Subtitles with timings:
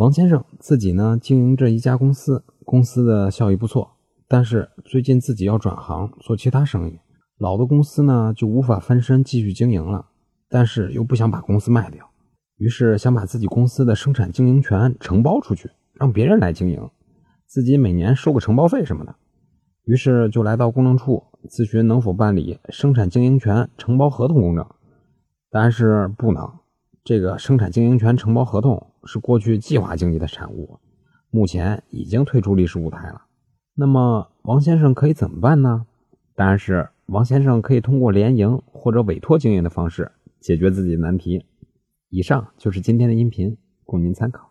[0.00, 6.98] 王先生自己呢经营着一家公司，公司的效益不错，但是最近自己要转行做其他生意，
[7.36, 10.06] 老的公司呢就无法翻身继续经营了，
[10.48, 12.08] 但是又不想把公司卖掉，
[12.56, 16.88] 于是想把自己公司的生产经营权承包出去，让别人来经营，
[17.46, 19.14] 自己每年收个承包费什么的。
[19.84, 24.66] 于是就来到公证处咨询能否办理生产经营权承包合同公证，
[25.50, 26.50] 但是不能。
[27.02, 30.78] 这个生产经营权承包合同是过去计划经济的产物，
[31.30, 33.22] 目前已经退出历史舞台了。
[33.74, 35.86] 那么王先生可以怎么办呢？
[36.34, 41.44] 当然是王先生可以通过联营或者委托经营的方式解决自己的难题。
[42.10, 44.48] 以上就是今天的音频，供您参考。